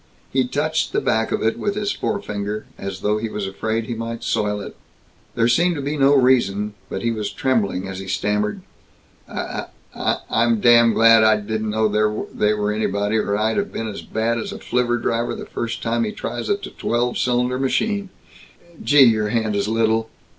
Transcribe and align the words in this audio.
He 0.33 0.47
touched 0.47 0.93
the 0.93 0.99
back 0.99 1.31
of 1.31 1.43
it 1.43 1.59
with 1.59 1.75
his 1.75 1.91
forefinger, 1.91 2.65
as 2.75 3.01
though 3.01 3.19
he 3.19 3.29
was 3.29 3.45
afraid 3.45 3.83
he 3.85 3.93
might 3.93 4.23
soil 4.23 4.59
it. 4.59 4.75
There 5.35 5.47
seemed 5.47 5.75
to 5.75 5.81
be 5.83 5.95
no 5.95 6.15
reason, 6.15 6.73
but 6.89 7.03
he 7.03 7.11
was 7.11 7.29
trembling 7.29 7.87
as 7.87 7.99
he 7.99 8.07
stammered, 8.07 8.63
"I 9.29 9.65
I 9.93 10.17
I'm 10.27 10.55
d 10.59 10.69
darn 10.69 10.93
glad 10.93 11.23
I 11.23 11.37
didn't 11.39 11.69
know 11.69 11.87
they 12.25 12.53
were 12.55 12.71
anybody, 12.73 13.17
or 13.17 13.35
'd 13.37 13.57
have 13.57 13.71
been 13.71 13.87
as 13.89 14.01
bad 14.01 14.39
as 14.39 14.51
a 14.51 14.57
flivver 14.57 14.97
driver 14.97 15.35
the 15.35 15.45
first 15.45 15.83
time 15.83 16.03
he 16.03 16.11
tries 16.11 16.49
a 16.49 16.57
t 16.57 16.73
twelve 16.75 17.19
cylinder 17.19 17.59
machine. 17.59 18.09
G 18.83 19.05
gee 19.05 19.05
your 19.11 19.29
hand 19.29 19.55
is 19.55 19.67
little!" 19.67 20.09